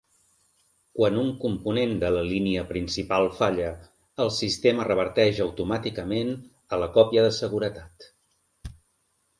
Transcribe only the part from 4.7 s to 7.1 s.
reverteix automàticament a la